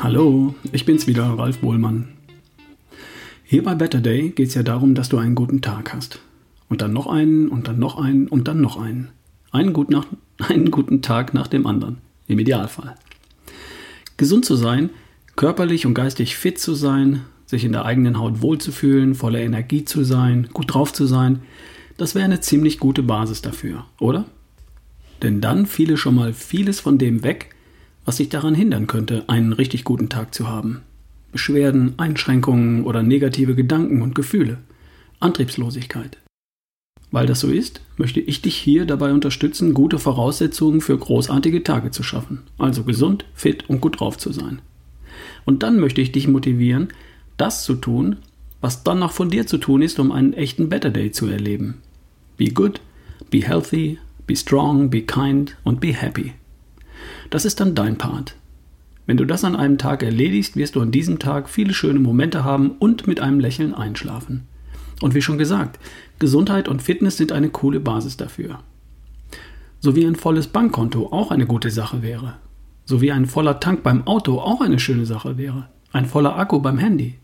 [0.00, 2.08] Hallo, ich bin's wieder, Ralf Bohlmann.
[3.44, 6.20] Hier bei Better Day geht es ja darum, dass du einen guten Tag hast.
[6.68, 9.10] Und dann noch einen und dann noch einen und dann noch einen.
[9.50, 10.06] Einen, gut nach,
[10.38, 11.98] einen guten Tag nach dem anderen.
[12.26, 12.94] Im Idealfall.
[14.16, 14.90] Gesund zu sein,
[15.36, 20.04] körperlich und geistig fit zu sein, sich in der eigenen Haut wohlzufühlen, voller Energie zu
[20.04, 21.42] sein, gut drauf zu sein,
[21.96, 24.24] das wäre eine ziemlich gute Basis dafür, oder?
[25.22, 27.54] Denn dann fiele schon mal vieles von dem weg,
[28.04, 30.82] was sich daran hindern könnte, einen richtig guten Tag zu haben.
[31.30, 34.58] Beschwerden, Einschränkungen oder negative Gedanken und Gefühle,
[35.20, 36.18] Antriebslosigkeit.
[37.10, 41.90] Weil das so ist, möchte ich dich hier dabei unterstützen, gute Voraussetzungen für großartige Tage
[41.90, 44.60] zu schaffen, also gesund, fit und gut drauf zu sein.
[45.44, 46.88] Und dann möchte ich dich motivieren,
[47.36, 48.16] das zu tun,
[48.60, 51.78] was dann noch von dir zu tun ist, um einen echten Better Day zu erleben.
[52.36, 52.80] Be good,
[53.30, 56.32] be healthy, be strong, be kind und be happy.
[57.30, 58.36] Das ist dann dein Part.
[59.06, 62.44] Wenn du das an einem Tag erledigst, wirst du an diesem Tag viele schöne Momente
[62.44, 64.46] haben und mit einem Lächeln einschlafen.
[65.00, 65.80] Und wie schon gesagt,
[66.20, 68.60] Gesundheit und Fitness sind eine coole Basis dafür.
[69.80, 72.34] So wie ein volles Bankkonto auch eine gute Sache wäre.
[72.84, 75.68] So wie ein voller Tank beim Auto auch eine schöne Sache wäre.
[75.92, 77.18] Ein voller Akku beim Handy.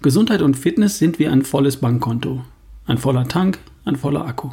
[0.00, 2.44] Gesundheit und Fitness sind wie ein volles Bankkonto.
[2.86, 4.50] Ein voller Tank, ein voller Akku.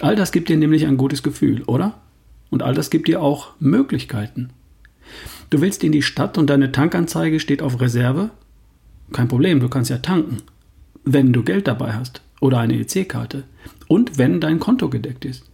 [0.00, 2.00] All das gibt dir nämlich ein gutes Gefühl, oder?
[2.50, 4.50] Und all das gibt dir auch Möglichkeiten.
[5.50, 8.30] Du willst in die Stadt und deine Tankanzeige steht auf Reserve?
[9.12, 10.38] Kein Problem, du kannst ja tanken.
[11.04, 13.44] Wenn du Geld dabei hast oder eine EC-Karte.
[13.88, 15.50] Und wenn dein Konto gedeckt ist.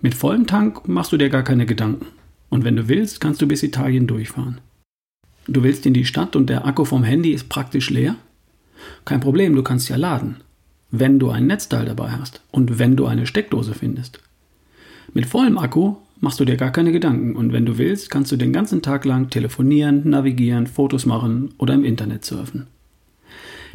[0.00, 2.06] Mit vollem Tank machst du dir gar keine Gedanken.
[2.48, 4.60] Und wenn du willst, kannst du bis Italien durchfahren.
[5.46, 8.16] Du willst in die Stadt und der Akku vom Handy ist praktisch leer?
[9.04, 10.36] Kein Problem, du kannst ja laden.
[10.90, 14.20] Wenn du ein Netzteil dabei hast und wenn du eine Steckdose findest.
[15.14, 18.36] Mit vollem Akku machst du dir gar keine Gedanken und wenn du willst, kannst du
[18.36, 22.66] den ganzen Tag lang telefonieren, navigieren, Fotos machen oder im Internet surfen.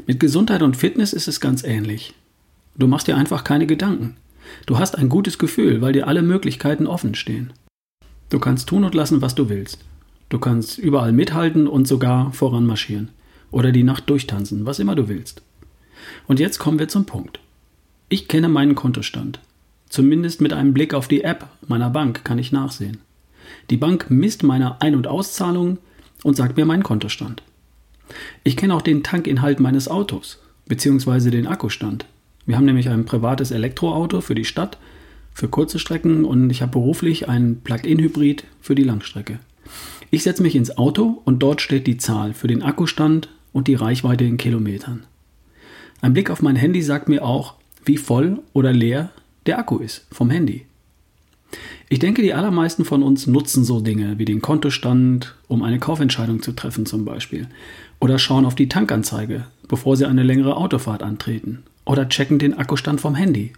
[0.05, 2.13] Mit Gesundheit und Fitness ist es ganz ähnlich.
[2.75, 4.17] Du machst dir einfach keine Gedanken.
[4.65, 7.53] Du hast ein gutes Gefühl, weil dir alle Möglichkeiten offen stehen.
[8.29, 9.79] Du kannst tun und lassen, was du willst.
[10.29, 13.09] Du kannst überall mithalten und sogar voranmarschieren.
[13.51, 15.43] Oder die Nacht durchtanzen, was immer du willst.
[16.27, 17.39] Und jetzt kommen wir zum Punkt.
[18.09, 19.39] Ich kenne meinen Kontostand.
[19.93, 22.97] Zumindest mit einem Blick auf die App meiner Bank kann ich nachsehen.
[23.69, 25.77] Die Bank misst meine Ein- und Auszahlungen
[26.23, 27.43] und sagt mir meinen Kontostand.
[28.43, 31.29] Ich kenne auch den Tankinhalt meines Autos bzw.
[31.29, 32.07] den Akkustand.
[32.47, 34.79] Wir haben nämlich ein privates Elektroauto für die Stadt,
[35.31, 39.37] für kurze Strecken und ich habe beruflich ein Plug-in-Hybrid für die Langstrecke.
[40.09, 43.75] Ich setze mich ins Auto und dort steht die Zahl für den Akkustand und die
[43.75, 45.03] Reichweite in Kilometern.
[46.01, 47.53] Ein Blick auf mein Handy sagt mir auch,
[47.85, 49.11] wie voll oder leer
[49.45, 50.65] der Akku ist vom Handy.
[51.89, 56.41] Ich denke, die allermeisten von uns nutzen so Dinge wie den Kontostand, um eine Kaufentscheidung
[56.41, 57.47] zu treffen zum Beispiel.
[57.99, 61.63] Oder schauen auf die Tankanzeige, bevor sie eine längere Autofahrt antreten.
[61.85, 63.53] Oder checken den Akkustand vom Handy.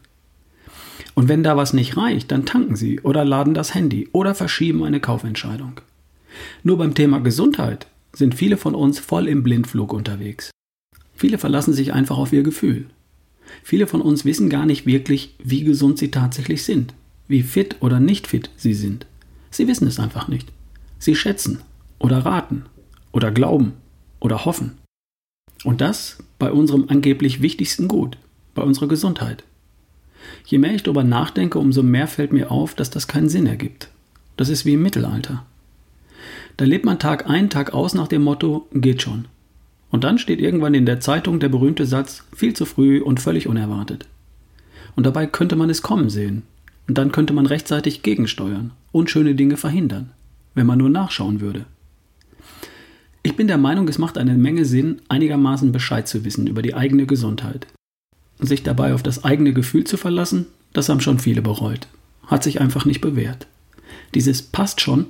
[1.13, 4.83] Und wenn da was nicht reicht, dann tanken sie oder laden das Handy oder verschieben
[4.83, 5.79] eine Kaufentscheidung.
[6.63, 10.51] Nur beim Thema Gesundheit sind viele von uns voll im Blindflug unterwegs.
[11.15, 12.87] Viele verlassen sich einfach auf ihr Gefühl.
[13.63, 16.93] Viele von uns wissen gar nicht wirklich, wie gesund sie tatsächlich sind,
[17.27, 19.05] wie fit oder nicht fit sie sind.
[19.51, 20.51] Sie wissen es einfach nicht.
[20.99, 21.61] Sie schätzen
[21.99, 22.65] oder raten
[23.11, 23.73] oder glauben
[24.19, 24.77] oder hoffen.
[25.63, 28.17] Und das bei unserem angeblich wichtigsten Gut,
[28.53, 29.43] bei unserer Gesundheit.
[30.45, 33.89] Je mehr ich darüber nachdenke, umso mehr fällt mir auf, dass das keinen Sinn ergibt.
[34.37, 35.45] Das ist wie im Mittelalter.
[36.57, 39.25] Da lebt man Tag ein, Tag aus nach dem Motto, geht schon.
[39.91, 43.47] Und dann steht irgendwann in der Zeitung der berühmte Satz, viel zu früh und völlig
[43.47, 44.07] unerwartet.
[44.95, 46.43] Und dabei könnte man es kommen sehen.
[46.87, 50.11] Und dann könnte man rechtzeitig gegensteuern und schöne Dinge verhindern,
[50.53, 51.65] wenn man nur nachschauen würde.
[53.23, 56.75] Ich bin der Meinung, es macht eine Menge Sinn, einigermaßen Bescheid zu wissen über die
[56.75, 57.65] eigene Gesundheit.
[58.39, 61.87] Sich dabei auf das eigene Gefühl zu verlassen, das haben schon viele bereut.
[62.27, 63.47] Hat sich einfach nicht bewährt.
[64.13, 65.07] Dieses passt schon,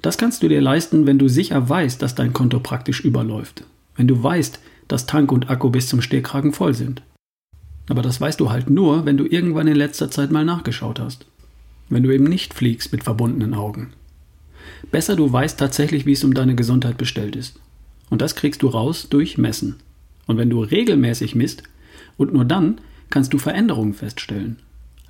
[0.00, 3.64] das kannst du dir leisten, wenn du sicher weißt, dass dein Konto praktisch überläuft
[3.96, 7.02] wenn du weißt, dass Tank und Akku bis zum Stehkragen voll sind.
[7.88, 11.26] Aber das weißt du halt nur, wenn du irgendwann in letzter Zeit mal nachgeschaut hast.
[11.88, 13.92] Wenn du eben nicht fliegst mit verbundenen Augen.
[14.90, 17.58] Besser du weißt tatsächlich, wie es um deine Gesundheit bestellt ist.
[18.10, 19.76] Und das kriegst du raus durch Messen.
[20.26, 21.64] Und wenn du regelmäßig misst,
[22.16, 22.80] und nur dann
[23.10, 24.58] kannst du Veränderungen feststellen.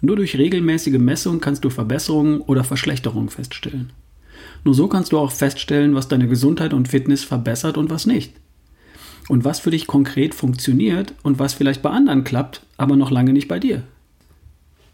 [0.00, 3.90] Nur durch regelmäßige Messung kannst du Verbesserungen oder Verschlechterungen feststellen.
[4.64, 8.32] Nur so kannst du auch feststellen, was deine Gesundheit und Fitness verbessert und was nicht
[9.28, 13.32] und was für dich konkret funktioniert und was vielleicht bei anderen klappt, aber noch lange
[13.32, 13.82] nicht bei dir.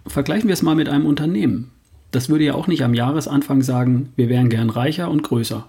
[0.06, 1.70] Vergleichen wir es mal mit einem Unternehmen.
[2.10, 5.68] Das würde ja auch nicht am Jahresanfang sagen, wir wären gern reicher und größer.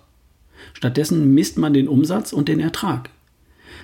[0.73, 3.09] Stattdessen misst man den Umsatz und den Ertrag.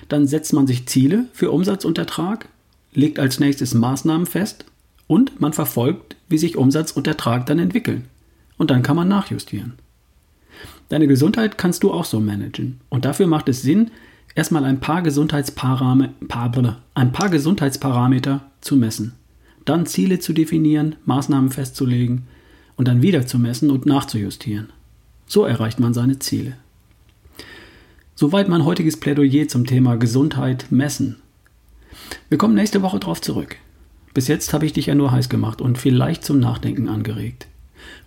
[0.08, 2.48] Dann setzt man sich Ziele für Umsatz und Ertrag,
[2.94, 4.64] legt als nächstes Maßnahmen fest
[5.06, 8.06] und man verfolgt, wie sich Umsatz und Ertrag dann entwickeln.
[8.56, 9.74] Und dann kann man nachjustieren.
[10.88, 12.80] Deine Gesundheit kannst du auch so managen.
[12.88, 13.90] Und dafür macht es Sinn,
[14.36, 19.14] erstmal ein paar, Gesundheitsparameter, ein paar Gesundheitsparameter zu messen.
[19.64, 22.28] Dann Ziele zu definieren, Maßnahmen festzulegen
[22.76, 24.68] und dann wieder zu messen und nachzujustieren.
[25.26, 26.56] So erreicht man seine Ziele.
[28.14, 31.16] Soweit mein heutiges Plädoyer zum Thema Gesundheit messen.
[32.28, 33.56] Wir kommen nächste Woche darauf zurück.
[34.14, 37.48] Bis jetzt habe ich dich ja nur heiß gemacht und vielleicht zum Nachdenken angeregt.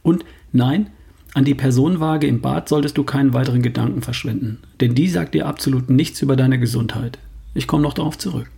[0.02, 0.90] Und nein,
[1.34, 5.46] an die Personenwaage im Bad solltest du keinen weiteren Gedanken verschwenden, denn die sagt dir
[5.46, 7.20] absolut nichts über deine Gesundheit.
[7.54, 8.50] Ich komme noch darauf zurück.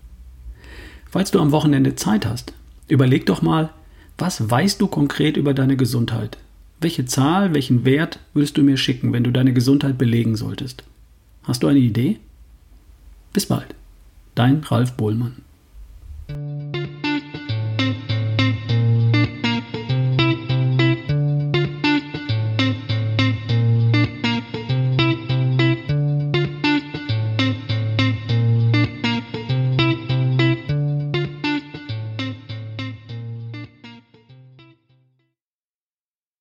[1.10, 2.54] Falls du am Wochenende Zeit hast,
[2.88, 3.70] überleg doch mal,
[4.18, 6.38] was weißt du konkret über deine Gesundheit?
[6.80, 10.84] Welche Zahl, welchen Wert würdest du mir schicken, wenn du deine Gesundheit belegen solltest?
[11.44, 12.20] Hast du eine Idee?
[13.34, 13.76] Bis bald.
[14.36, 15.38] Dein Ralf Bohlmann.